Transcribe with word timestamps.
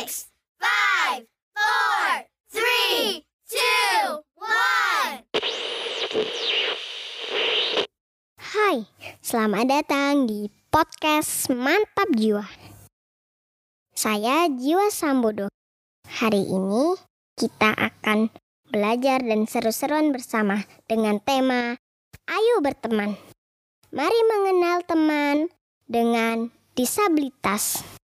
six. 0.00 0.32
Hai, 8.40 8.86
selamat 9.20 9.64
datang 9.68 10.24
di 10.24 10.48
podcast 10.72 11.52
Mantap 11.52 12.08
Jiwa. 12.16 12.46
Saya 13.92 14.48
Jiwa 14.48 14.88
Sambodo. 14.88 15.52
Hari 16.08 16.48
ini 16.48 16.96
kita 17.36 17.76
akan 17.76 18.32
belajar 18.72 19.20
dan 19.20 19.44
seru-seruan 19.44 20.14
bersama 20.16 20.64
dengan 20.88 21.20
tema 21.20 21.76
Ayo 22.24 22.56
Berteman. 22.64 23.20
Mari 23.92 24.20
mengenal 24.32 24.86
teman 24.86 25.50
dengan 25.90 26.48
disabilitas. 26.72 27.99